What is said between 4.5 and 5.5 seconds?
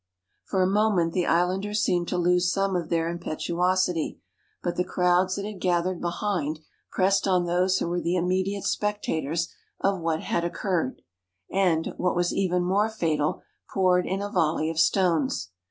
but the crowds that